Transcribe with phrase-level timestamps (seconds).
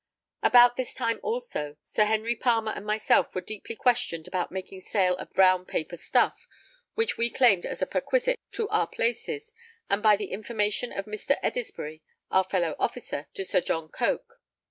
[0.41, 5.15] About this time also, Sir Henry Palmer and myself were deeply questioned about making sale
[5.17, 6.47] of brown paper stuff
[6.95, 9.53] which we claimed as a perquisite to our places,
[9.91, 11.37] and by the information of Mr.
[11.43, 12.01] Edisbury,
[12.31, 14.39] our fellow officer, to Sir John Coke.